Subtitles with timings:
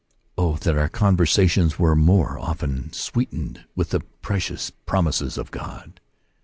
[0.35, 6.01] Oh, that our con versations were more often sweetened with the precious promises of God.